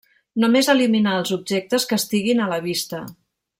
Només 0.43 0.69
eliminar 0.73 1.13
els 1.17 1.35
objectes 1.37 1.87
que 1.93 2.01
estiguin 2.01 2.43
a 2.47 2.51
la 2.57 2.61
vista. 2.67 3.07